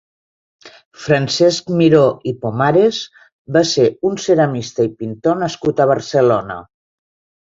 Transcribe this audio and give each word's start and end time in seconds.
Francesc 1.01 1.67
Miró 1.81 1.99
i 2.31 2.31
Pomares 2.45 3.01
va 3.57 3.63
ser 3.73 3.85
un 4.11 4.17
ceramista 4.23 4.85
i 4.89 4.91
pintor 5.03 5.39
nascut 5.43 5.83
a 5.85 5.89
Barcelona. 5.95 6.57